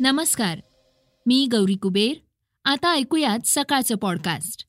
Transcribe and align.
नमस्कार 0.00 0.60
मी 1.26 1.48
गौरी 1.52 1.74
कुबेर. 1.74 2.14
आता 2.64 2.92
ऐकूयात 2.92 3.38
सकाळचं 3.44 3.94
पॉडकास्ट 3.94 4.66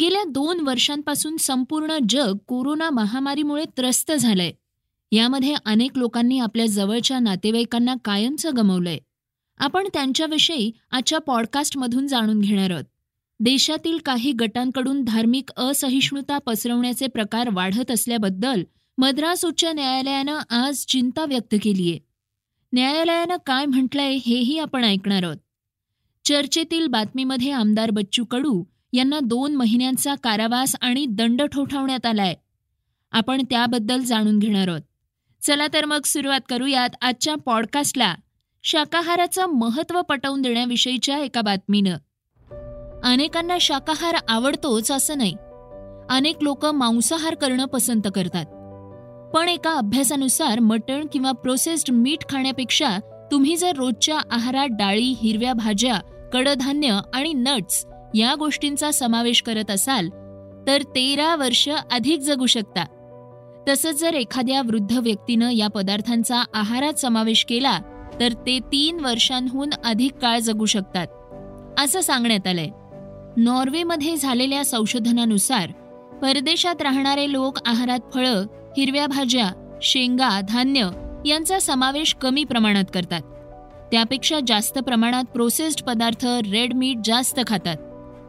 गेल्या 0.00 0.24
दोन 0.24 0.60
वर्षांपासून 0.60 1.36
संपूर्ण 1.36 1.98
जग 2.08 2.36
कोरोना 2.46 2.90
महामारीमुळे 2.90 3.64
त्रस्त 3.76 4.12
झालंय. 4.12 4.52
यामध्ये 5.12 5.54
अनेक 5.64 5.90
लोकांनी 5.96 6.38
आपल्या 6.38 6.66
जवळच्या 6.66 7.18
नातेवाईकांना 7.18 7.94
कायमचं 8.04 8.50
गमवलंय. 8.56 8.98
आपण 9.58 9.88
त्यांच्याविषयी 9.94 10.70
आजच्या 10.90 11.18
पॉडकास्टमधून 11.18 12.06
जाणून 12.06 12.40
घेणार 12.40 12.70
आहोत. 12.70 12.84
देशातील 13.40 13.98
काही 13.98 14.32
गटांकडून 14.32 15.04
धार्मिक 15.04 15.50
असहिष्णुता 15.56 16.38
पसरवण्याचे 16.38 17.06
प्रकार 17.06 17.48
वाढत 17.52 17.90
असल्याबद्दल 17.90 18.62
मद्रास 18.98 19.44
उच्च 19.44 19.64
न्यायालयानं 19.64 20.38
आज 20.50 20.84
चिंता 20.84 21.24
व्यक्त 21.24 21.54
केलीय. 21.62 22.07
न्यायालयानं 22.72 23.36
काय 23.46 23.66
म्हटलंय 23.66 24.14
हेही 24.14 24.58
आपण 24.58 24.84
ऐकणार 24.84 25.22
आहोत. 25.22 25.36
चर्चेतील 26.24 26.86
बातमीमध्ये 26.86 27.50
आमदार 27.50 27.90
बच्चू 27.90 28.24
कडू 28.24 28.64
यांना 28.92 29.20
दोन 29.20 29.56
महिन्यांचा 29.56 30.14
कारावास 30.14 30.76
आणि 30.80 31.06
दंड 31.06 31.42
ठोठावण्यात 31.42 32.06
आलाय. 32.06 32.34
आपण 33.12 33.42
त्याबद्दल 33.50 34.00
जाणून 34.00 34.38
घेणार 34.38 34.68
आहोत. 34.68 34.80
चला 35.42 35.66
तर 35.72 35.84
मग 35.84 36.00
सुरुवात 36.04 36.40
करूयात 36.48 36.90
आजच्या 37.02 37.34
पॉडकास्टला. 37.34 38.14
शाकाहाराचं 38.64 39.46
महत्त्व 39.46 40.02
पटवून 40.02 40.42
देण्याविषयीच्या 40.42 41.18
एका 41.18 41.40
बातमीनं. 41.40 41.96
अनेकांना 43.04 43.58
शाकाहार 43.60 44.16
आवडतोच 44.28 44.90
असं 44.90 45.18
नाही. 45.18 45.34
अनेक 46.10 46.36
लोक 46.42 46.66
मांसाहार 46.66 47.34
करणं 47.34 47.64
पसंत 47.64 48.02
करतात. 48.14 48.46
पण 49.34 49.48
एका 49.48 49.70
अभ्यासानुसार 49.70 50.60
मटण 50.60 51.06
किंवा 51.12 51.32
प्रोसेस्ड 51.32 51.92
मीठ 51.92 52.24
खाण्यापेक्षा 52.28 52.98
तुम्ही 53.30 53.56
जर 53.56 53.72
रोजच्या 53.76 54.18
आहारात 54.30 54.68
डाळी 54.70 55.14
हिरव्या 55.22 55.52
भाज्या 55.52 55.98
कडधान्य 56.32 57.00
आणि 57.14 57.32
नट्स 57.32 57.86
या 58.14 58.34
गोष्टींचा 58.34 58.90
समावेश 58.90 59.42
करत 59.42 59.70
असाल 59.70 60.08
तर 60.66 60.82
तेरा 60.82 61.36
वर्ष 61.36 61.68
अधिक 61.92 62.20
जगू 62.20 62.46
शकता. 62.46 62.84
तसंच 63.68 64.00
जर 64.00 64.14
एखाद्या 64.14 64.62
वृद्ध 64.62 64.92
व्यक्तीनं 64.92 65.50
या 65.50 65.68
पदार्थांचा 65.68 66.42
आहारात 66.54 66.92
समावेश 66.92 67.44
केला 67.44 67.78
तर 68.20 68.32
ते 68.32 68.58
तीन 68.58 69.00
वर्षांहून 69.00 69.70
अधिक 69.84 70.12
काळ 70.12 70.38
जगू 70.38 70.66
शकतात. 70.66 71.06
असं 71.80 72.00
सांगण्यात 72.00 72.46
आलंय. 72.46 72.68
नॉर्वेमध्ये 73.36 74.16
झालेल्या 74.16 74.64
संशोधनानुसार 74.64 75.72
परदेशात 76.22 76.82
राहणारे 76.82 77.32
लोक 77.32 77.58
आहारात 77.66 77.98
फळं 78.14 78.44
हिरव्या 78.78 79.06
भाज्या 79.06 79.78
शेंगा 79.82 80.40
धान्य 80.40 80.88
यांचा 81.26 81.58
समावेश 81.58 82.14
कमी 82.14 82.44
प्रमाणात 82.44 82.84
करतात. 82.94 83.20
त्यापेक्षा 83.92 84.38
जास्त 84.46 84.78
प्रमाणात 84.78 85.24
प्रोसेस्ड 85.24 85.82
पदार्थ 85.82 86.26
रेड 86.26 86.74
मीट 86.74 86.98
जास्त 87.04 87.40
खातात. 87.46 87.76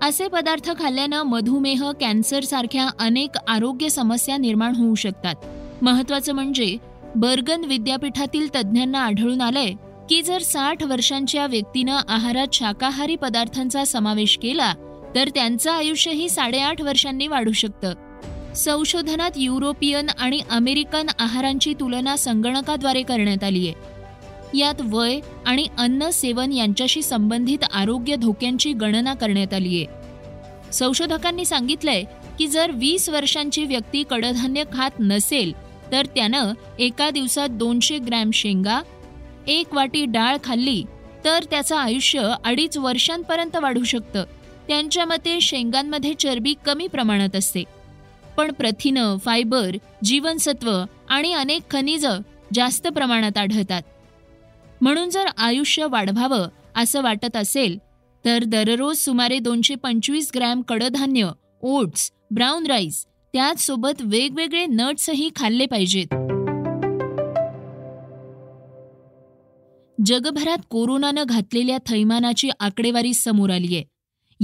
असे 0.04 0.28
पदार्थ 0.28 0.72
खाल्ल्यानं 0.80 1.24
मधुमेह 1.24 1.92
कॅन्सर 1.92 2.44
सारख्या 2.44 2.90
अनेक 3.00 3.30
आरोग्य 3.48 3.90
समस्या 3.90 4.38
निर्माण 4.38 4.76
होऊ 4.76 4.96
शकतात. 4.96 5.36
महत्वाचं 5.82 6.34
म्हणजे 6.34 6.78
बर्गन 7.16 7.64
विद्यापीठातील 7.64 8.48
तज्ज्ञांना 8.56 9.00
आढळून 9.00 9.42
आलंय 9.42 9.74
की 10.10 10.22
जर 10.22 10.42
साठ 10.42 10.84
वर्षांच्या 10.84 11.48
व्यक्तीनं 11.48 11.98
आहारात 12.08 12.48
शाकाहारी 12.54 13.16
पदार्थांचा 13.16 13.84
समावेश 13.84 14.38
केला 14.38 14.74
तर 15.16 15.30
त्यांचं 15.30 15.72
आयुष्यही 15.72 16.30
साडेआठ 16.30 16.82
वर्षांनी 16.82 17.28
वाढू 17.28 17.52
शकतं. 17.52 17.94
संशोधनात 18.60 19.32
युरोपियन 19.36 20.10
आणि 20.20 20.40
अमेरिकन 20.50 21.08
आहारांची 21.20 21.74
तुलना 21.74 22.16
संगणकाद्वारे 22.16 23.02
करण्यात 23.02 23.44
आली 23.44 23.68
आहे. 23.68 24.58
यात 24.58 24.82
वय 24.84 25.20
आणि 25.46 25.68
अन्न 25.78 26.10
सेवन 26.10 26.54
यांच्याशी 26.54 27.02
संबंधित 27.02 27.64
आरोग्य 27.74 28.16
धोक्यांची 28.16 28.74
गणना 28.74 29.14
करण्यात 29.14 29.54
आली 29.54 29.84
आहे. 29.84 30.72
संशोधकांनी 30.72 31.46
सांगितलंय 31.46 32.04
की 32.40 32.48
जर 32.48 32.72
वीस 32.72 33.10
वर्षांची 33.10 33.66
व्यक्ती 33.66 34.04
कडधान्य 34.10 34.64
खात 34.74 34.92
नसेल 35.00 35.54
तर 35.92 36.06
त्यानं 36.06 36.54
एका 36.80 37.10
दिवसात 37.10 37.50
दोनशे 37.50 37.98
ग्रॅम 37.98 38.32
शेंगा 38.34 38.82
एक 39.48 39.74
वाटी 39.74 40.06
डाळ 40.06 40.38
खाल्ली 40.44 40.84
तर 41.26 41.44
त्याचं 41.44 41.76
आयुष्य 41.76 42.34
अडीच 42.46 42.78
वर्षांपर्यंत 42.78 43.56
वाढू 43.56 43.84
शकतं. 43.84 44.24
त्यांच्या 44.68 45.06
मते 45.06 45.42
शेंगांमध्ये 45.42 46.14
चरबी 46.14 46.54
कमी 46.66 46.88
प्रमाणात 46.88 47.36
असते. 47.36 47.64
आपण 48.40 48.52
प्रथिनं 48.52 49.18
फायबर 49.18 49.76
जीवनसत्व 50.04 50.84
आणि 51.10 51.34
अनेक 51.34 51.62
खनिज 51.72 52.06
जास्त 52.54 52.88
प्रमाणात 52.88 53.38
आढळतात. 53.38 53.82
म्हणून 54.82 55.10
जर 55.10 55.26
आयुष्य 55.38 55.86
वाढवावं 55.86 56.48
असं 56.76 57.02
वाटत 57.02 57.38
असेल 57.38 57.78
तर 58.26 58.44
दररोज 58.44 58.98
सुमारे 58.98 59.40
दोनशे 59.40 59.76
पंचवीस 59.76 60.32
ग्रॅम 60.36 60.62
कडधान्य 60.62 61.32
ओट्स 61.62 62.12
ब्राऊन 62.32 62.66
राईस 62.66 63.06
त्याचसोबत 63.34 64.02
वेगवेगळे 64.02 64.66
नट्सही 64.66 65.30
खाल्ले 65.36 65.66
पाहिजेत. 65.66 66.14
जगभरात 70.06 70.58
कोरोनानं 70.70 71.24
घातलेल्या 71.28 71.78
थैमानाची 71.78 72.50
आकडेवारी 72.60 73.14
समोर 73.14 73.50
आली 73.50 73.76
आहे 73.76 73.84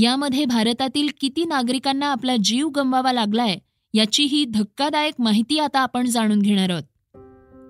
यामध्ये 0.03 0.45
भारतातील 0.45 1.07
किती 1.21 1.45
नागरिकांना 1.45 2.11
आपला 2.11 2.35
जीव 2.43 2.67
गमवावा 2.69 3.13
लागलाय 3.13 3.55
याची 3.95 4.23
ही 4.23 4.45
धक्कादायक 4.45 5.13
माहिती 5.19 5.59
आता 5.59 5.79
आपण 5.79 6.05
जाणून 6.05 6.39
घेणार 6.39 6.69
आहोत. 6.69 6.83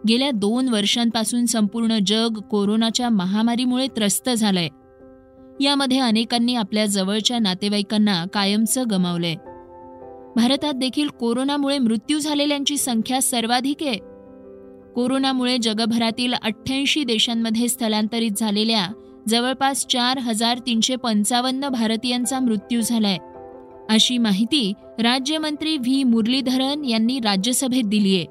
गेल्या 0.07 0.31
दोन 0.31 0.69
वर्षांपासून 0.69 1.45
संपूर्ण 1.45 1.97
जग 2.05 2.33
कोरोनाच्या 2.33 3.09
महामारीमुळे 3.09 3.87
त्रस्त 3.87 4.29
झालंय. 4.29 4.67
यामध्ये 5.63 5.99
अनेकांनी 5.99 6.55
आपल्या 6.55 6.85
जवळच्या 6.85 7.39
नातेवाईकांना 7.39 8.25
कायमचं 8.33 8.83
गमावलंय. 8.91 9.35
भारतात 10.35 10.73
देखील 10.73 11.07
कोरोनामुळे 11.07 11.77
मृत्यू 11.77 12.19
झालेल्यांची 12.19 12.77
संख्या 12.77 13.21
सर्वाधिक 13.21 13.83
आहे. 13.83 13.97
कोरोनामुळे 14.95 15.57
जगभरातील 15.57 16.33
अठ्ठ्याऐंशी 16.33 17.03
देशांमध्ये 17.03 17.67
स्थलांतरित 17.67 18.31
झालेल्या 18.37 18.87
जवळपास 19.27 19.85
चार 19.87 20.17
हजार 20.17 20.57
तीनशे 20.57 20.95
पंचावन्न 20.95 21.69
भारतीयांचा 21.69 22.39
मृत्यू 22.39 22.81
झालाय. 22.81 23.17
अशी 23.89 24.17
माहिती 24.17 24.73
राज्यमंत्री 24.99 25.77
व्ही. 25.77 26.03
मुरलीधरन 26.03 26.85
यांनी 26.85 27.19
राज्यसभेत 27.19 27.83
दिलीय 27.83 28.23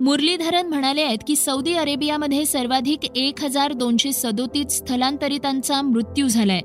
मुरलीधरन 0.00 0.66
म्हणाले 0.66 1.02
आहेत 1.02 1.18
की 1.28 1.36
सौदी 1.36 1.72
अरेबियामध्ये 1.72 2.44
सर्वाधिक 2.44 2.98
एक 3.16 3.42
हजार 3.44 3.72
दोनशे 3.72 4.12
सदोतीस 4.12 4.72
स्थलांतरितांचा 4.72 5.80
मृत्यू 5.82 6.28
झालाय. 6.28 6.60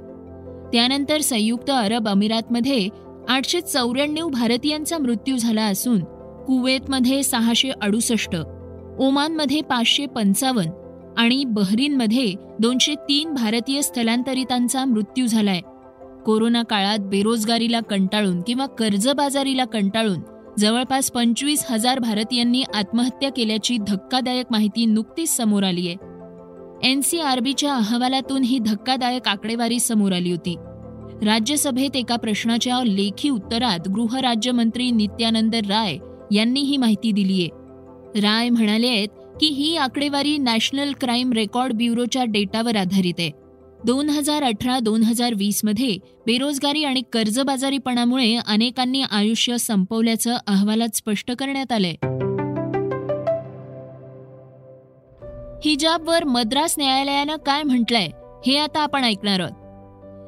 त्यानंतर 0.73 1.21
संयुक्त 1.21 1.69
अरब 1.69 2.07
अमिरातमध्ये 2.07 2.87
आठशे 3.29 3.61
चौऱ्याण्णव 3.61 4.27
भारतीयांचा 4.27 4.97
मृत्यू 4.97 5.37
झाला 5.37 5.63
असून 5.63 6.03
कुवेतमध्ये 6.47 7.23
सहाशे 7.23 7.69
अडुसष्ट 7.81 8.35
ओमानमध्ये 8.99 9.61
पाचशे 9.61 10.05
पंचावन्न 10.05 11.13
आणि 11.17 11.43
बहरीनमध्ये 11.45 12.33
दोनशे 12.59 12.95
तीन 12.95 13.33
भारतीय 13.33 13.81
स्थलांतरितांचा 13.81 14.85
मृत्यू 14.85 15.25
झालाय. 15.27 15.61
कोरोना 16.25 16.63
काळात 16.63 16.99
बेरोजगारीला 16.99 17.79
कंटाळून 17.79 18.41
किंवा 18.41 18.65
कर्जबाजारीला 18.65 19.65
कंटाळून 19.65 20.19
जवळपास 20.59 21.11
पंचवीस 21.11 21.65
हजार 21.69 21.99
भारतीयांनी 21.99 22.63
आत्महत्या 22.73 23.29
केल्याची 23.31 23.77
धक्कादायक 23.77 24.45
माहिती 24.51 24.85
नुकतीच 24.85 25.35
समोर 25.37 25.63
आली 25.63 25.87
आहे. 25.87 25.95
एनसीआरबीच्या 26.89 27.73
अहवालातून 27.73 28.43
ही 28.43 28.59
धक्कादायक 28.59 29.27
आकडेवारी 29.27 29.79
समोर 29.79 30.11
आली 30.11 30.31
होती. 30.31 30.55
राज्यसभेत 31.25 31.95
एका 31.95 32.15
प्रश्नाच्या 32.15 32.83
लेखी 32.83 33.29
उत्तरात 33.29 33.87
गृहराज्यमंत्री 33.87 34.91
नित्यानंद 34.91 35.55
राय 35.55 35.97
यांनी 36.31 36.61
ही 36.61 36.77
माहिती 36.77 37.11
दिलीय 37.11 37.47
राय 38.21 38.49
म्हणाले 38.49 38.87
आहेत 38.87 39.07
की 39.39 39.47
ही 39.47 39.75
आकडेवारी 39.77 40.37
नॅशनल 40.37 40.91
क्राईम 41.01 41.33
रेकॉर्ड 41.33 41.73
ब्युरोच्या 41.73 42.23
डेटावर 42.23 42.75
आधारित 42.75 43.13
आहे. 43.19 43.31
दोन 43.85 44.09
हजार 44.09 44.43
अठरा 44.43 44.79
दोन 44.79 45.03
हजार 45.03 45.33
वीसमध्ये 45.33 45.97
बेरोजगारी 46.25 46.83
आणि 46.83 47.01
कर्जबाजारीपणामुळे 47.13 48.37
अनेकांनी 48.47 49.01
आयुष्य 49.01 49.57
संपवल्याचं 49.57 50.37
अहवालात 50.47 50.95
स्पष्ट 50.95 51.31
करण्यात 51.31 51.71
आलंय. 51.71 51.95
हिजाबवर 55.65 56.23
मद्रास 56.23 56.75
न्यायालयानं 56.77 57.35
काय 57.35 57.63
म्हटलंय 57.63 58.07
हे 58.47 58.57
आता 58.57 58.79
आपण 58.79 59.03
ऐकणार 59.03 59.39
आहोत. 59.39 59.51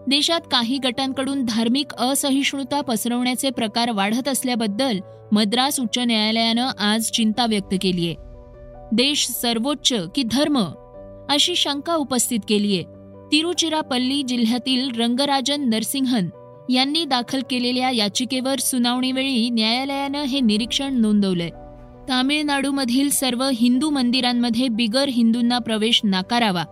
देशात 0.10 0.42
काही 0.52 0.78
गटांकडून 0.78 1.46
धार्मिक 1.46 1.94
असहिष्णुता 1.94 2.82
पसरवण्याचे 2.82 3.50
प्रकार 3.50 3.92
वाढत 3.92 4.28
असल्याबद्दल 4.28 5.00
मद्रास 5.32 5.80
उच्च 5.80 6.00
न्यायालयानं 6.00 6.68
आज 6.80 7.12
चिंता 7.12 7.46
व्यक्त 7.46 7.76
केली 7.82 8.08
आहे 8.08 8.16
देश 8.94 9.28
सर्वोच्च 9.28 9.94
की 10.16 10.24
धर्म? 10.24 10.58
अशी 11.30 11.56
शंका 11.56 11.96
उपस्थित 11.96 12.40
केलीय. 12.50 12.84
तिरुचिरापल्ली 13.32 14.24
जिल्ह्यातील 14.24 15.00
रंगराजन 15.00 15.70
नरसिंहन 15.70 16.30
यांनी 16.70 17.06
दाखल 17.06 17.42
केलेल्या 17.50 17.90
याचिकेवर 17.92 18.60
सुनावणीवेळी 18.60 19.50
न्यायालयानं 19.50 20.24
हे 20.24 20.40
निरीक्षण 20.40 20.94
नोंदवलंय. 20.94 21.50
तामिळनाडूमधील 22.10 23.10
सर्व 23.10 23.44
हिंदू 23.56 23.90
मंदिरांमध्ये 23.90 24.68
बिगर 24.68 25.10
हिंदूंना 25.10 25.60
प्रवेश 25.60 26.02
नाकारावा. 26.04 26.64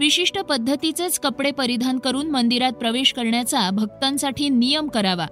विशिष्ट 0.00 0.38
पद्धतीचेच 0.38 1.18
कपडे 1.18 1.50
परिधान 1.50 1.98
करून 1.98 2.30
मंदिरात 2.30 2.72
प्रवेश 2.72 3.12
करण्याचा 3.12 3.70
भक्तांसाठी 3.70 4.48
नियम 4.48 4.88
करावा 4.88 5.26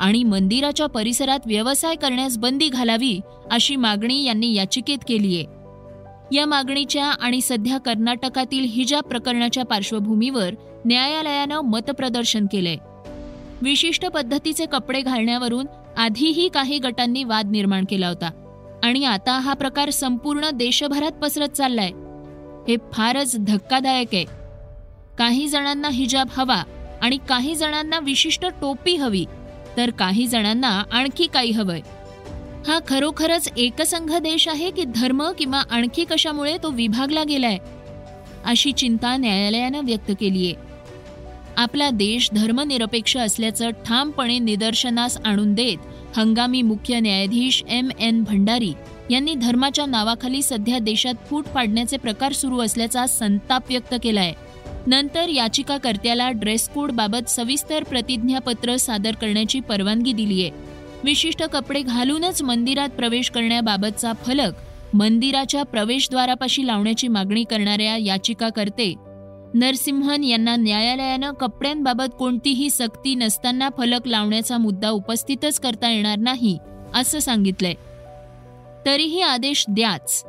आणि 0.00 0.24
मंदिराच्या 0.24 0.86
परिसरात 0.86 1.40
व्यवसाय 1.46 1.94
करण्यास 1.94 2.38
बंदी 2.38 2.68
घालावी 2.68 3.20
अशी 3.50 3.76
मागणी 3.76 4.24
यांनी 4.24 4.54
याचिकेत 4.54 4.98
केलीय. 5.08 5.42
या 6.32 6.46
मागणीच्या 6.46 7.06
आणि 7.06 7.40
सध्या 7.40 7.78
कर्नाटकातील 7.78 8.64
हिजाब 8.64 9.02
प्रकरणाच्या 9.02 9.64
पार्श्वभूमीवर 9.64 10.50
न्यायालयानं 10.84 11.60
मतप्रदर्शन 11.60 12.46
केलंय. 12.52 12.76
विशिष्ट 13.62 14.06
पद्धतीचे 14.06 14.66
कपडे 14.66 15.00
घालण्यावरून 15.00 15.66
आधीही 15.96 16.48
काही 16.48 16.78
गटांनी 16.78 17.24
वाद 17.24 17.50
निर्माण 17.50 17.84
केला 17.90 18.08
होता. 18.08 18.30
आणि 18.84 19.04
आता 19.04 19.32
हा 19.32 19.54
प्रकार 19.54 19.90
संपूर्ण 19.90 20.50
देशभरात 20.50 21.12
पसरत 21.12 21.48
चाललाय. 21.48 21.90
हे 22.68 22.76
फारच 22.92 23.36
धक्कादायक 23.38 24.08
आहे. 24.12 24.24
काही 25.18 25.46
जणांना 25.46 25.88
हिजाब 25.88 26.28
हवा 26.30 26.62
आणि 27.02 27.18
काही 27.28 27.54
जणांना 27.54 27.98
विशिष्ट 27.98 28.46
टोपी 28.60 28.96
हवी 28.96 29.24
तर 29.76 29.90
काही 29.90 30.26
जणांना 30.26 30.82
आणखी 30.92 31.26
काही 31.26 31.50
हवंय. 31.50 31.80
हा 32.66 32.78
खरोखरच 32.88 33.48
एकसंघ 33.56 34.12
देश 34.18 34.48
आहे 34.48 34.70
की 34.70 34.84
धर्म 34.84 35.22
किंवा 35.32 35.62
आणखी 35.70 36.04
कशामुळे 36.04 36.56
तो 36.62 36.70
विभागला 36.70 37.22
गेलाय? 37.24 37.58
अशी 38.44 38.72
चिंता 38.72 39.16
न्यायालयानं 39.16 39.80
व्यक्त 39.84 40.12
केली 40.20 40.46
आहे 40.46 40.70
आपला 41.56 41.90
देश 41.90 42.28
धर्मनिरपेक्ष 42.32 43.16
असल्याचं 43.16 43.70
ठामपणे 43.70 44.38
निदर्शनास 44.38 45.18
आणून 45.24 45.54
देत 45.54 46.18
हंगामी 46.18 46.62
मुख्य 46.62 47.00
न्यायाधीश 47.00 47.62
एम 47.68 47.88
एन 48.00 48.22
भंडारी 48.22 48.72
यांनी 49.10 49.34
धर्माच्या 49.34 49.86
नावाखाली 49.86 50.42
सध्या 50.42 50.78
देशात 50.78 51.14
फूट 51.30 51.44
पाडण्याचे 51.44 51.96
प्रकार 51.96 52.32
सुरू 52.32 52.60
असल्याचा 52.60 53.06
संताप 53.06 53.62
व्यक्त 53.68 53.94
केलाय. 54.02 54.32
नंतर 54.86 55.28
याचिकाकर्त्याला 55.28 56.30
ड्रेस 56.30 56.68
कोड 56.68 56.92
बाबत 56.92 57.28
सविस्तर 57.28 57.82
प्रतिज्ञापत्र 57.82 58.76
सादर 58.76 59.14
करण्याची 59.14 59.60
परवानगी 59.60 60.12
दिली 60.12 60.42
आहे 60.42 60.71
विशिष्ट 61.04 61.42
कपडे 61.42 61.82
घालूनच 61.82 62.42
मंदिरात 62.42 62.88
प्रवेश 62.88 63.30
करण्याबाबतचा 63.30 64.12
फलक 64.12 64.52
मंदिराच्या 64.94 65.62
प्रवेशद्वारापाशी 65.62 66.66
लावण्याची 66.66 67.08
मागणी 67.08 67.44
करणाऱ्या 67.44 67.96
याचिकाकर्ते 67.96 68.94
नरसिंहन 69.54 70.24
यांना 70.24 70.56
न्यायालयानं 70.56 71.32
कपड्यांबाबत 71.32 72.14
कोणतीही 72.18 72.70
सक्ती 72.70 73.14
नसताना 73.14 73.68
फलक 73.78 74.06
लावण्याचा 74.06 74.58
मुद्दा 74.58 74.90
उपस्थितच 74.90 75.60
करता 75.60 75.90
येणार 75.90 76.18
नाही 76.18 76.58
असं 76.94 77.18
सांगितलंय. 77.18 77.74
तरीही 78.86 79.20
आदेश 79.22 79.64
द्याच 79.68 80.24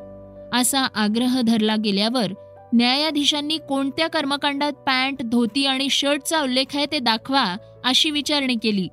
असा 0.53 0.87
आग्रह 0.95 1.41
धरला 1.41 1.75
गेल्यावर 1.75 2.33
न्यायाधीशांनी 2.73 3.57
कोणत्या 3.57 4.07
कर्मकांडात 4.07 4.73
पॅन्ट 4.73 5.23
धोती 5.23 5.65
आणि 5.65 5.89
शर्टचा 5.89 6.41
उल्लेख 6.41 6.75
आहे 6.75 6.85
ते 6.91 6.99
दाखवा 6.99 7.55
अशी 7.85 8.11
विचारणी 8.11 8.55
केली. 8.63 8.87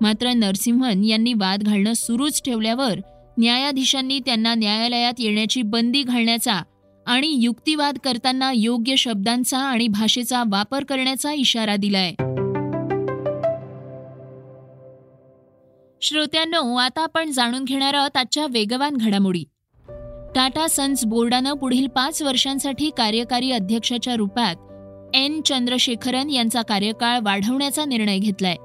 मात्र 0.00 0.32
नरसिंहन 0.32 1.04
यांनी 1.04 1.32
वाद 1.32 1.62
घालणं 1.62 1.92
सुरूच 1.92 2.42
ठेवल्यावर 2.42 2.98
न्यायाधीशांनी 3.38 4.18
त्यांना 4.18 4.54
न्यायालयात 4.54 5.12
येण्याची 5.18 5.62
बंदी 5.62 6.02
घालण्याचा 6.02 6.62
आणि 7.06 7.28
युक्तिवाद 7.28 7.98
करताना 8.04 8.52
योग्य 8.54 8.96
शब्दांचा 8.96 9.58
आणि 9.58 9.88
भाषेचा 9.88 10.42
वापर 10.46 10.84
करण्याचा 10.84 11.32
इशारा 11.32 11.76
दिलाय. 11.76 12.12
श्रोत्यांनो 16.02 16.76
आता 16.76 17.02
आपण 17.02 17.30
जाणून 17.30 17.64
घेणार 17.64 17.94
आहोत 17.94 18.16
आजच्या 18.16 18.46
वेगवान 18.50 18.96
घडामोडी. 18.96 19.44
टाटा 20.34 20.66
सन्स 20.68 21.04
बोर्डानं 21.04 21.52
पुढील 21.52 21.86
पाच 21.86 22.22
वर्षांसाठी 22.22 22.90
कार्यकारी 22.96 23.50
अध्यक्षाच्या 23.52 24.14
रूपात 24.16 25.16
एन 25.16 25.40
चंद्रशेखरन 25.40 26.30
यांचा 26.30 26.62
कार्यकाळ 26.62 27.18
वाढवण्याचा 27.22 27.84
निर्णय 27.84 28.18
घेतलाय. 28.18 28.56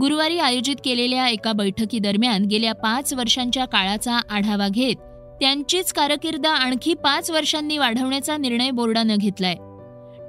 गुरुवारी 0.00 0.38
आयोजित 0.38 0.76
केलेल्या 0.84 1.28
एका 1.28 1.52
बैठकीदरम्यान 1.52 2.44
गेल्या 2.44 2.74
पाच 2.74 3.14
वर्षांच्या 3.14 3.64
काळाचा 3.64 4.20
आढावा 4.30 4.68
घेत 4.68 4.96
त्यांचीच 5.40 5.92
कारकीर्द 5.92 6.46
आणखी 6.46 6.94
पाच 6.94 7.30
वर्षांनी 7.30 7.78
वाढवण्याचा 7.78 8.36
निर्णय 8.36 8.70
बोर्डानं 8.70 9.16
घेतलाय. 9.16 9.54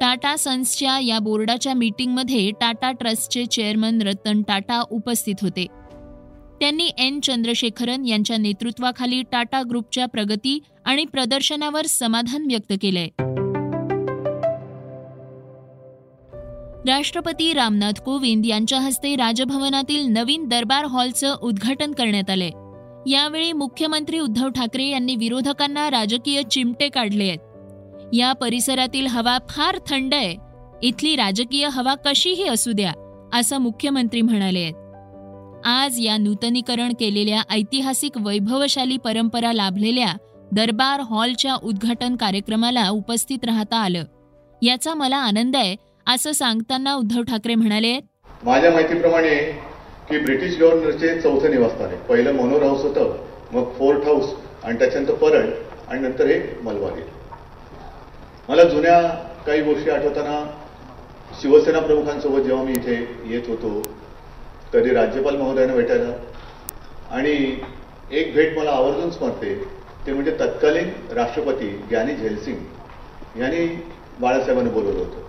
टाटा 0.02 0.36
सन्सच्या 0.36 1.00
या 1.00 1.20
बोर्डाच्या 1.20 1.74
मीटिंगमध्ये 1.74 2.52
टाटा 2.62 2.92
ट्रस्टचे 2.92 3.46
चेअरमन 3.46 4.02
रतन 4.02 4.42
टाटा 4.42 4.84
उपस्थित 4.90 5.36
होते. 5.42 5.66
त्यांनी 6.60 6.92
एन. 6.98 7.20
चंद्रशेखरन 7.20 8.06
यांच्या 8.06 8.38
नेतृत्वाखाली 8.38 9.24
टाटा 9.32 9.62
ग्रुपच्या 9.70 10.06
प्रगती 10.06 10.60
आणि 10.86 11.06
प्रदर्शनावर 11.06 11.86
समाधान 11.86 12.46
व्यक्त 12.46 12.74
केलंय. 12.82 13.08
राष्ट्रपती 16.88 17.54
रामनाथ 17.54 18.00
कोविंद 18.00 18.46
यांच्या 18.46 18.80
हस्ते 18.80 19.16
राजभवनातील 19.16 20.06
नवीन 20.06 20.48
दरबार 20.48 20.86
हॉलचं 20.86 21.36
उद्घाटन 21.42 21.92
करण्यात 21.92 22.30
आलंय 22.30 22.50
यावेळी 23.12 23.52
मुख्यमंत्री 23.52 24.20
उद्धव 24.20 24.50
ठाकरे 24.50 24.86
यांनी 24.86 25.16
विरोधकांना 25.16 25.90
राजकीय 25.92 26.42
चिमटे 26.44 26.90
काढले 26.90 27.28
आहेत. 27.28 27.40
या 28.14 28.34
परिसरातील 28.34 29.08
हवा 29.08 29.38
फार 29.50 29.78
थंड 29.88 30.14
आहे. 30.14 30.36
इथली 30.82 31.16
राजकीय 31.16 31.68
हवा 31.68 31.96
कशीही 31.96 32.48
असू 32.48 32.72
द्या 32.72 32.92
असं 33.34 33.58
मुख्यमंत्री 33.58 34.22
म्हणाले 34.22 34.60
आहेत. 34.60 35.66
आज 35.66 35.96
या 36.00 36.18
नूतनीकरण 36.18 36.94
केलेल्या 37.00 37.42
ऐतिहासिक 37.50 38.18
वैभवशाली 38.18 38.98
परंपरा 38.98 39.54
लाभलेल्या 39.54 40.14
दरबार 40.52 41.00
हॉलच्या 41.00 41.56
उद्घाटन 41.64 42.16
कार्यक्रमाला 42.16 42.90
उपस्थित 42.90 43.46
राहता 43.46 43.78
आलं. 43.78 44.04
याचा 44.62 44.94
मला 44.94 45.18
आनंद 45.18 45.56
आहे 45.56 45.76
असं 46.08 46.32
सांगताना 46.32 46.94
उद्धव 46.96 47.22
ठाकरे 47.24 47.56
म्हणाले 47.56 47.98
माझ्या 48.44 48.72
माहितीप्रमाणे 48.72 49.36
की 50.10 50.20
ब्रिटिश 50.20 50.58
गव्हर्नरचे 50.60 51.20
चौथं 51.22 51.52
निवासस्थान 51.52 51.88
आहे 51.88 51.98
पहिलं 52.08 52.34
मनोर 52.36 52.64
हाऊस 52.64 52.82
होतं 52.84 53.16
मग 53.52 53.72
फोर्ट 53.78 54.04
हाऊस 54.06 54.34
आणि 54.64 54.80
त्याच्यानंतर 54.80 55.14
परळ 55.14 55.46
आणि 55.88 56.00
नंतर 56.02 56.26
हे 56.28 56.40
मलबार. 56.64 57.00
मला 58.50 58.64
जुन्या 58.64 59.02
काही 59.46 59.62
गोष्टी 59.64 59.90
आठवताना 59.92 60.40
शिवसेना 61.42 61.80
प्रमुखांसोबत 61.80 62.42
जेव्हा 62.42 62.64
मी 62.64 62.72
इथे 62.74 62.96
येत 63.26 63.50
होतो 63.50 63.82
कधी 64.74 64.94
राज्यपाल 64.94 65.36
महोदयांना 65.38 65.76
भेटायला 65.76 66.12
आणि 67.16 67.34
एक 68.12 68.34
भेट 68.36 68.58
मला 68.58 68.72
आवर्जून 68.72 69.12
स्मरते 69.12 69.54
ते 70.06 70.14
म्हणजे 70.14 70.32
तत्कालीन 70.40 70.90
राष्ट्रपती 71.16 71.70
ज्ञानी 71.90 72.16
झेलसिंग 72.16 73.40
यांनी 73.40 73.66
बाळासाहेबांना 74.20 74.72
बोलवलं 74.72 75.00
होतं. 75.00 75.28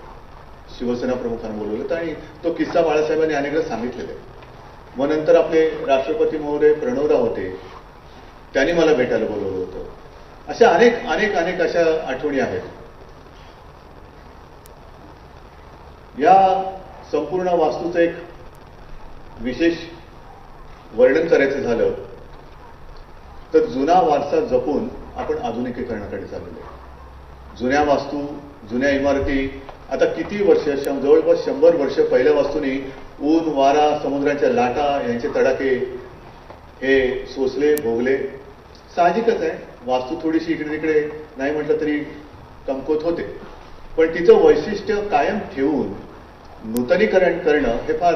शिवसेना 0.79 1.15
प्रमुखांना 1.15 1.57
बोलवलं 1.57 1.83
होतं 1.83 1.95
आणि 1.95 2.15
तो 2.45 2.53
किस्सा 2.53 2.83
बाळासाहेबांनी 2.83 3.35
अनेकदा 3.35 3.63
सांगितलेला 3.63 4.13
आहे. 4.13 4.29
मग 4.97 5.13
नंतर 5.13 5.37
आपले 5.37 5.69
राष्ट्रपती 5.87 6.39
महोदय 6.39 6.73
प्रणवराव 6.73 7.21
होते. 7.21 7.51
त्यांनी 8.55 8.73
मला 8.73 8.95
भेटायला 8.95 9.27
बोलवलं 9.27 9.57
होतं. 9.57 9.85
अशा 10.49 10.69
अनेक 10.69 11.07
अनेक 11.07 11.37
अनेक 11.37 11.61
अशा 11.61 11.81
आठवणी 12.09 12.41
आहेत. 12.41 12.61
या 16.19 16.63
संपूर्ण 17.13 17.49
वास्तूचं 17.49 17.99
एक 17.99 18.15
विशेष 19.41 19.77
वर्णन 20.95 21.29
करायचं 21.29 21.61
झालं 21.61 21.91
तर 23.55 23.65
जुना 23.65 24.01
वारसा 24.01 24.41
जपून 24.41 24.89
आपण 25.17 25.39
आधुनिकीकरणाकडे 25.39 26.27
चाललेलो 26.27 26.61
आहे 26.61 27.59
जुन्या 27.59 27.83
वास्तू 27.83 28.21
जुन्या 28.71 28.91
इमारती 28.91 29.63
आता 29.93 30.05
किती 30.05 30.43
वर्ष 30.43 30.65
जवळपास 30.87 31.45
शंभर 31.45 31.77
वर्ष 31.77 31.99
पहिल्या 32.01 32.33
ऊन 33.23 33.49
वारा 33.55 33.99
समुद्राच्या 34.03 34.49
लाटा 34.49 34.85
यांचे 35.09 35.29
तडाखे 35.29 35.71
हे 36.83 37.27
सोसले 37.27 37.75
भोगले. 37.75 38.17
साहजिकच 38.97 39.43
आहे. 39.43 39.51
वास्तू 39.87 40.15
थोडीशी 40.23 40.53
इकडे 40.53 40.73
तिकडे 40.73 41.11
नाही 41.37 41.53
म्हटलं 41.53 41.81
तरी 41.81 41.99
कमकुवत 42.67 43.03
होते. 43.03 43.23
पण 43.97 44.15
तिचं 44.15 44.45
वैशिष्ट्य 44.45 44.95
कायम 45.11 45.39
ठेवून 45.39 45.93
नूतनीकरण 46.65 47.39
करणं 47.39 47.69
हे 47.69 47.93
फार 47.93 48.15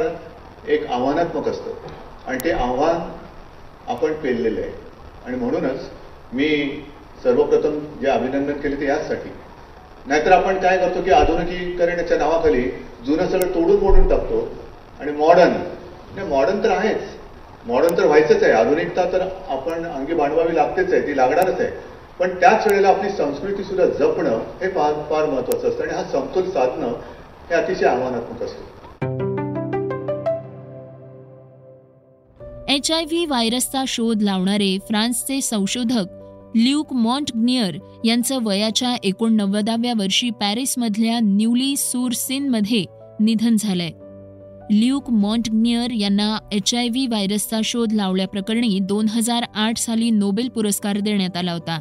एक 0.69 0.87
आव्हानात्मक 0.87 1.49
असतं. 1.49 1.71
आणि 2.26 2.38
ते 2.45 2.50
आव्हान 2.50 3.00
आपण 3.87 4.12
पेललेलं 4.12 4.61
आहे. 4.61 4.71
आणि 5.26 5.37
म्हणूनच 5.37 5.90
मी 6.33 6.49
सर्वप्रथम 7.23 7.78
जे 8.00 8.07
अभिनंदन 8.07 8.52
केले 8.52 8.76
ते 8.76 8.87
याचसाठी. 8.87 9.31
नाहीतर 10.06 10.32
आपण 10.32 10.61
काय 10.61 10.78
करतो 10.78 11.02
की 11.02 11.11
आधुनिकीकरणाच्या 11.11 12.16
नावाखाली 12.18 12.62
जुनं 13.06 13.26
सगळं 13.26 13.54
तोडून 13.54 13.80
मोडून 13.80 14.08
टाकतो. 14.08 14.49
आणि 15.00 15.12
मॉडर्न 15.12 15.52
नाही 16.16 16.28
मॉडर्न 16.28 16.64
तर 16.64 16.70
आहेच. 16.70 17.02
मॉडर्न 17.66 17.96
तर 17.99 18.06
व्हायचंच 18.06 18.42
आहे. 18.42 18.52
आधुनिकता 18.52 19.04
तर 19.12 19.28
आपण 19.49 19.87
अंगी 19.87 20.14
बांधवावी 20.14 20.54
लागतेच 20.56 20.92
आहे. 20.92 21.02
ती 21.02 21.16
लागणारच 21.16 21.61
आहे. 21.61 21.70
पण 22.18 22.40
त्याच 22.40 22.66
वेळेला 22.66 22.88
आपली 22.88 23.11
संस्कृती 23.11 23.64
सुद्धा 23.64 23.84
जपणं 23.84 24.38
हे 24.62 24.68
फार 24.68 24.92
फार 25.11 25.26
महत्वाचं 25.26 25.68
असतं. 25.68 25.82
आणि 25.82 25.92
हा 25.92 26.04
समतोल 26.04 26.50
साधणं 26.50 26.87
हे 27.50 27.54
अतिशय 27.54 27.87
आव्हानात्मक 27.87 28.42
असतं. 28.42 28.75
एच 32.68 32.90
आय 32.90 33.04
व्ही 33.04 33.26
व्हायरसचा 33.26 33.84
शोध 33.88 34.23
लावणारे 34.23 34.78
फ्रान्सचे 34.78 35.40
संशोधक 35.40 36.13
ल्यूक 36.56 36.92
मॉन्टग्नियर 36.92 37.76
यांचं 38.04 38.38
वयाच्या 38.42 38.96
एकोणनव्वदाव्या 39.02 39.92
वर्षी 39.99 40.30
पॅरिसमधल्या 40.30 41.18
न्यूली 41.23 41.76
सूरसिनमध्ये 41.76 42.84
निधन 43.20 43.56
झालंय. 43.58 43.90
ल्यूक 44.70 45.11
मॉन्टग्नियर 45.11 45.90
यांना 45.90 46.38
एच 46.52 46.75
आय 46.75 46.88
व्ही 46.88 47.06
व्हायरसचा 47.06 47.61
शोध 47.64 47.92
लावल्याप्रकरणी 47.92 48.78
दोन 48.78 49.08
हजार 49.08 49.44
आठ 49.54 49.78
साली 49.78 50.11
नोबेल 50.11 50.49
पुरस्कार 50.49 50.99
देण्यात 50.99 51.37
आला 51.37 51.52
होता. 51.52 51.80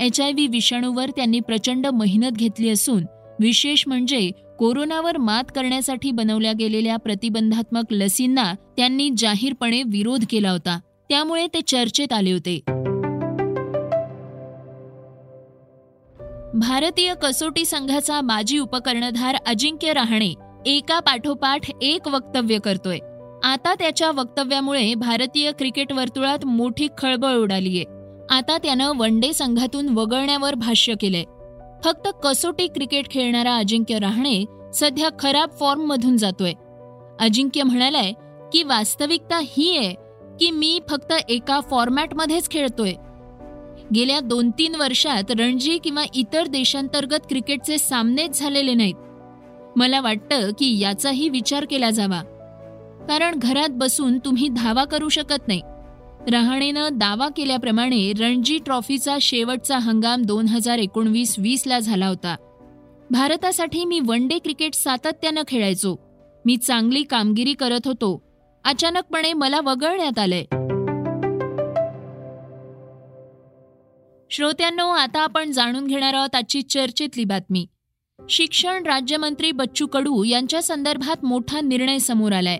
एच 0.00 0.20
आय 0.20 0.32
व्ही 0.32 0.46
विषाणूवर 0.46 1.10
त्यांनी 1.10 1.40
प्रचंड 1.40 1.86
मेहनत 1.86 2.32
घेतली 2.32 2.68
असून 2.68 3.04
विशेष 3.40 3.84
म्हणजे 3.86 4.30
कोरोनावर 4.58 5.16
मात 5.16 5.44
करण्यासाठी 5.54 6.10
बनवल्या 6.10 6.52
गेलेल्या 6.52 6.96
प्रतिबंधात्मक 6.96 7.84
लसींना 7.90 8.52
त्यांनी 8.76 9.10
जाहीरपणे 9.16 9.82
विरोध 9.82 10.24
केला 10.30 10.50
होता. 10.50 10.78
त्यामुळे 11.08 11.46
ते 11.46 11.60
चर्चेत 11.60 12.12
आले 12.12 12.32
होते. 12.32 12.60
भारतीय 16.54 17.14
कसोटी 17.22 17.64
संघाचा 17.64 18.20
माजी 18.20 18.58
उपकर्णधार 18.58 19.36
अजिंक्य 19.46 19.92
रहाणे 19.92 20.34
एका 20.66 21.00
पाठोपाठ 21.00 21.70
एक 21.82 22.08
वक्तव्य 22.08 22.58
करतोय. 22.58 22.98
आता 23.42 23.74
त्याच्या 23.74 24.10
वक्तव्यामुळे 24.10 24.94
भारतीय 24.94 25.52
क्रिकेट 25.52 25.92
वर्तुळात 25.92 26.46
मोठी 26.46 26.88
खळबळ 26.98 27.34
उडालीये. 27.34 27.84
आता 28.30 28.58
त्यानं 28.58 28.92
वन 28.96 29.20
डे 29.20 29.32
संघातून 29.32 29.88
वगळण्यावर 29.88 30.54
भाष्य 30.54 30.94
केलंय. 31.00 31.24
फक्त 31.84 32.08
कसोटी 32.22 32.66
क्रिकेट 32.66 33.10
खेळणारा 33.10 33.56
अजिंक्य 33.56 33.98
राहणे 33.98 34.44
सध्या 34.74 35.08
खराब 35.18 35.50
फॉर्ममधून 35.60 36.16
जातोय. 36.16 36.52
अजिंक्य 37.20 37.62
म्हणालाय 37.62 38.12
की 38.52 38.62
वास्तविकता 38.62 39.40
ही 39.42 39.76
आहे 39.76 39.94
की 40.40 40.50
मी 40.50 40.80
फक्त 40.90 41.12
एका 41.28 41.60
फॉर्मॅटमध्येच 41.60 42.50
खेळतोय. 42.50 42.92
गेल्या 43.94 44.20
दोन 44.20 44.50
तीन 44.50 44.74
वर्षात 44.74 45.30
रणजी 45.30 45.78
किंवा 45.78 46.04
इतर 46.14 46.46
देशांतर्गत 46.46 47.18
क्रिकेटचे 47.28 47.78
सामनेच 47.78 48.40
झालेले 48.40 48.74
नाहीत. 48.74 48.94
मला 49.76 50.00
वाटतं 50.00 50.50
की 50.50 50.78
याचाही 50.78 51.28
विचार 51.28 51.66
केला 51.70 51.90
जावा. 51.90 52.22
कारण 53.08 53.34
घरात 53.36 53.68
बसून 53.70 54.18
तुम्ही 54.18 54.48
धावा 54.48 54.84
करू 54.84 55.08
शकत 55.08 55.48
नाही. 55.48 55.60
रहाणेनं 56.32 56.88
दावा 56.92 57.28
केल्याप्रमाणे 57.36 58.12
रणजी 58.12 58.58
ट्रॉफीचा 58.58 59.16
शेवटचा 59.20 59.78
हंगाम 59.78 60.22
दोन 60.22 60.46
हजार 60.46 60.78
एकोणवीस 60.78 61.34
वीसला 61.38 61.78
झाला 61.78 62.06
होता. 62.06 62.36
भारतासाठी 63.10 63.84
मी 63.84 64.00
वन 64.00 64.28
डे 64.28 64.38
क्रिकेट 64.38 64.74
सातत्यानं 64.74 65.42
खेळायचो. 65.48 65.96
मी 66.44 66.56
चांगली 66.56 67.02
कामगिरी 67.02 67.52
करत 67.52 67.80
होतो. 67.84 68.22
अचानकपणे 68.64 69.32
मला 69.32 69.60
वगळण्यात 69.60 70.18
आलंय. 70.18 70.44
श्रोत्यांनो 74.30 74.88
आता 74.88 75.20
आपण 75.20 75.50
जाणून 75.50 75.86
घेणार 75.86 76.14
आहोत 76.14 76.34
आजची 76.34 76.62
चर्चेतली 76.62 77.24
बातमी. 77.24 77.66
शिक्षण 78.28 78.82
राज्यमंत्री 78.86 79.52
बच्चू 79.52 79.86
कडू 79.86 80.24
यांच्या 80.24 80.62
संदर्भात 80.62 81.24
मोठा 81.24 81.60
निर्णय 81.60 81.98
समोर 81.98 82.32
आलाय. 82.32 82.58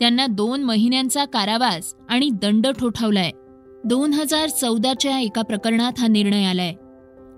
त्यांना 0.00 0.26
दोन 0.26 0.62
महिन्यांचा 0.62 1.24
कारावास 1.24 1.94
आणि 2.08 2.30
दंड 2.30 2.66
ठोठावलाय. 2.78 3.30
दोन 3.84 4.12
हजार 4.12 4.48
चौदाच्या 4.48 5.20
एका 5.20 5.42
प्रकरणात 5.42 5.92
हा 5.98 6.06
निर्णय 6.06 6.44
आलाय. 6.44 6.74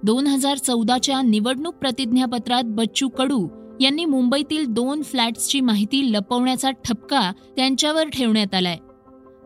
दोन 0.03 0.27
हजार 0.27 0.57
चौदाच्या 0.57 1.23
निवडणूक 1.23 1.75
प्रतिज्ञापत्रात 1.75 2.63
बच्चू 2.67 3.09
कडू 3.09 3.49
यांनी 3.81 4.05
मुंबईतील 4.05 4.67
दोन 4.67 5.03
फ्लॅट्सची 5.03 5.61
माहिती 5.61 6.13
लपवण्याचा 6.13 6.71
ठपका 6.71 7.33
त्यांच्यावर 7.57 8.09
ठेवण्यात 8.09 8.55
आलाय. 8.55 8.77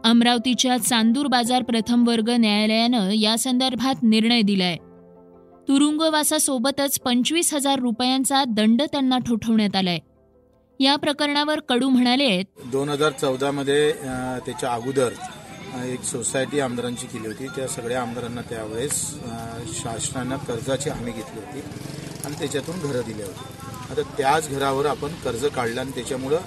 अमरावतीच्या 0.04 0.76
चांदूर 0.78 1.26
बाजार 1.26 1.62
प्रथम 1.62 2.06
वर्ग 2.06 2.28
न्यायालयानं 2.30 3.10
या 3.10 3.36
संदर्भात 3.38 4.02
निर्णय 4.02 4.42
दिलाय. 4.42 4.76
तुरुंगवासासोबतच 5.68 6.98
पंचवीस 7.00 7.52
हजार 7.54 7.78
रुपयांचा 7.78 8.42
दंड 8.48 8.82
त्यांना 8.82 9.18
ठोठवण्यात 9.18 9.76
आलाय. 9.76 9.98
या 10.80 10.94
प्रकरणावर 10.96 11.60
कडू 11.68 11.88
म्हणाले 11.88 12.42
दोन 12.72 12.88
हजार 12.88 13.12
चौदामध्ये 13.12 13.90
त्याच्या 13.92 14.72
अगोदर 14.72 15.12
एक 15.84 16.02
सोसायटी 16.02 16.60
आमदारांची 16.60 17.06
केली 17.06 17.26
होती. 17.26 17.46
त्या 17.46 17.66
सगळ्या 17.68 18.00
आमदारांना 18.02 18.40
त्यावेळेस 18.50 19.04
शासनानं 19.74 20.36
कर्जाची 20.48 20.90
हमी 20.90 21.10
घेतली 21.10 21.40
होती 21.40 21.60
आणि 22.24 22.34
त्याच्यातून 22.38 22.78
घरं 22.80 23.02
दिली 23.06 23.22
होती. 23.22 23.44
आता 23.90 24.02
त्याच 24.18 24.50
घरावर 24.50 24.86
आपण 24.86 25.14
कर्ज 25.24 25.46
काढलं 25.46 25.80
आणि 25.80 25.90
त्याच्यामुळं 25.90 26.38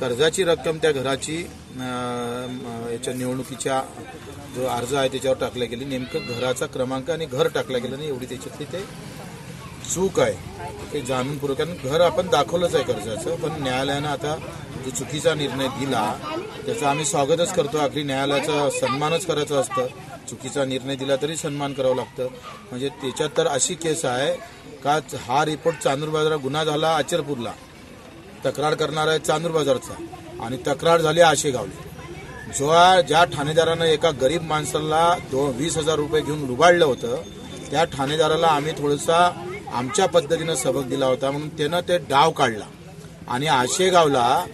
कर्जाची 0.00 0.44
रक्कम 0.44 0.76
त्या 0.82 0.90
घराची 0.92 1.36
याच्या 1.36 3.14
निवडणुकीच्या 3.14 3.80
जो 4.54 4.66
अर्ज 4.66 4.94
आहे 4.94 5.08
त्याच्यावर 5.08 5.38
टाकला 5.38 5.64
गेली. 5.64 5.84
नेमकं 5.84 6.26
घराचा 6.34 6.66
क्रमांक 6.66 7.10
आणि 7.10 7.26
घर 7.26 7.48
टाकला 7.54 7.78
गेलं 7.78 7.96
नाही 7.96 8.08
एवढी 8.08 8.26
त्याच्यातली 8.26 8.66
ते 8.72 8.84
चूक 9.94 10.20
आहे. 10.20 10.32
ते 10.92 11.00
जाणूनपूर्वक 11.00 11.58
कारण 11.58 11.74
घर 11.84 12.00
आपण 12.00 12.28
दाखवलंच 12.30 12.74
आहे 12.74 12.84
कर्जाचं 12.84 13.36
पण 13.42 13.62
न्यायालयानं 13.62 14.08
आता 14.08 14.34
जो 14.84 14.90
चुकीचा 14.90 15.34
निर्णय 15.34 15.68
दिला 15.78 16.04
त्याचं 16.66 16.86
आम्ही 16.86 17.04
स्वागतच 17.04 17.52
करतो. 17.54 17.78
आखरी 17.78 18.02
न्यायालयाचा 18.02 18.68
सन्मानच 18.80 19.26
करायचं 19.26 19.60
असतं. 19.60 19.86
चुकीचा 20.30 20.64
निर्णय 20.64 20.96
दिला 20.96 21.16
तरी 21.22 21.36
सन्मान 21.36 21.72
करावं 21.72 21.96
लागतं. 21.96 22.26
म्हणजे 22.70 22.88
त्याच्यात 23.02 23.30
तर 23.36 23.46
अशी 23.46 23.74
केस 23.74 24.04
आहे 24.04 24.32
का 24.84 24.98
हा 25.26 25.44
रिपोर्ट 25.44 25.82
चांदूर 25.82 26.08
बाजारात 26.08 26.38
गुन्हा 26.38 26.64
झाला 26.64 26.88
आचरपूरला 26.96 27.52
तक्रार 28.44 28.74
करणार 28.74 29.08
आहे 29.08 29.18
चांदूर 29.18 29.50
बाजारचा. 29.50 29.94
आणि 30.44 30.56
तक्रार 30.66 31.00
झाली 31.00 31.20
आशेगावली 31.20 31.86
जो 32.58 32.70
ज्या 33.08 33.24
ठाणेदारानं 33.24 33.84
एका 33.84 34.10
गरीब 34.20 34.42
माणसाला 34.42 35.14
दोन 35.30 35.56
वीस 35.56 35.76
हजार 35.76 35.96
रुपये 35.96 36.20
घेऊन 36.22 36.44
लुबाडलं 36.46 36.84
होतं 36.84 37.22
त्या 37.70 37.84
ठाणेदाराला 37.84 38.46
आम्ही 38.46 38.72
थोडंसा 38.72 39.18
आमच्या 39.72 40.06
पद्धतीनं 40.06 40.54
सबक 40.54 40.84
दिला 40.84 41.06
होता 41.06 41.30
म्हणून 41.30 41.48
त्यानं 41.48 41.80
ते 41.88 41.98
डाव 41.98 42.30
काढला. 42.30 42.64
आणि 43.28 43.46
आशेगावला 43.46 44.44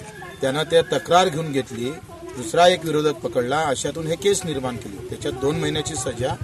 त्यानं 0.40 0.62
ते 0.70 0.80
तक्रार 0.82 1.28
घेऊन 1.28 1.52
घेतली 1.52 1.90
दुसरा 2.36 2.66
एक 2.68 2.84
विरोधक 2.84 3.14
पकडला 3.14 3.58
अशातून 3.58 4.06
हे 4.06 4.16
केस 4.16 4.40
निर्माण 4.44 4.76
केली. 4.76 4.96
त्याच्यात 5.08 5.34
दोन 5.34 5.60
महिन्याची 5.60 5.94
सजा 5.94 6.34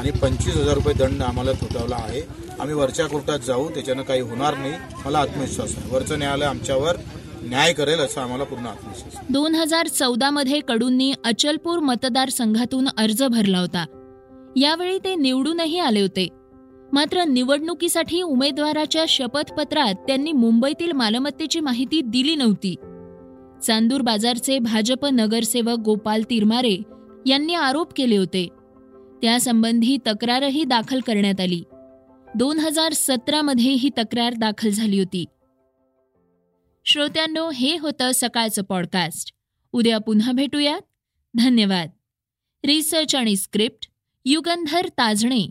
आणि 0.00 0.10
पंचवीस 0.10 0.56
हजार 0.56 0.74
रुपये 0.74 0.94
दंड 0.94 1.22
आम्हाला 1.22 1.52
ठोठावला 1.52 1.96
आहे. 1.96 2.20
आम्ही 2.60 2.74
वरच्या 2.74 3.06
कोर्टात 3.06 3.38
जाऊ 3.38 3.68
त्याच्यानं 3.68 4.02
काही 4.02 4.20
होणार 4.20 4.54
नाही. 4.54 4.72
मला 5.06 5.18
आत्मविश्वास 5.18 5.74
आहे. 5.76 5.94
वरचं 5.94 6.18
न्यायालय 6.18 6.44
आमच्यावर 6.44 6.96
न्याय 7.42 7.72
करेल 7.72 7.98
असं 7.98 8.20
आम्हाला 8.20 8.44
पूर्ण 8.44 8.66
आत्मविश्वास 8.66 9.26
दोन 9.30 9.54
हजार 9.54 9.86
चौदा 9.86 10.30
मध्ये 10.30 10.60
कडूंनी 10.68 11.12
अचलपूर 11.24 11.78
मतदारसंघातून 11.78 12.88
अर्ज 12.98 13.22
भरला 13.22 13.58
होता. 13.58 13.84
यावेळी 14.56 14.98
ते 14.98 15.14
निवडूनही 15.14 15.78
आले 15.78 16.00
होते. 16.00 16.28
मात्र 16.92 17.24
निवडणुकीसाठी 17.24 18.22
उमेदवाराच्या 18.22 19.04
शपथपत्रात 19.08 19.94
त्यांनी 19.94 20.32
मुंबईतील 20.32 20.92
मालमत्तेची 20.92 21.60
माहिती 21.60 22.00
दिली 22.00 22.34
नव्हती. 22.34 22.74
चांदूर 23.66 24.00
बाजारचे 24.00 24.58
भाजप 24.58 25.06
नगरसेवक 25.06 25.78
गोपाल 25.78 26.22
तिरमारे 26.30 26.82
यांनी 27.26 27.54
आरोप 27.54 27.92
केले 27.96 28.16
होते. 28.16 28.48
त्यासंबंधी 29.22 29.96
तक्रारही 30.06 30.64
दाखल 30.64 31.00
करण्यात 31.00 31.40
आली. 31.40 31.62
दोन 32.34 32.58
हजार 32.58 32.92
सतरामध्ये 32.92 33.72
ही 33.72 33.88
तक्रार 33.98 34.34
दाखल 34.34 34.70
झाली 34.70 34.98
होती. 34.98 35.24
श्रोत्यांनो 36.84 37.50
हे 37.50 37.78
होतं 37.78 38.10
सकाळचं 38.14 38.62
पॉडकास्ट 38.62 39.32
उद्या 39.72 39.98
पुन्हा 39.98 40.32
भेटूयात. 40.32 40.80
धन्यवाद. 41.34 41.88
रिसर्च 42.64 43.14
आणि 43.14 43.36
स्क्रिप्ट 43.36 43.88
युगंधर 44.24 44.88
ताजणे. 44.88 45.50